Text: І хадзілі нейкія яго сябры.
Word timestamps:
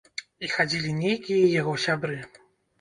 І 0.47 0.49
хадзілі 0.53 0.95
нейкія 1.03 1.53
яго 1.61 1.79
сябры. 1.87 2.21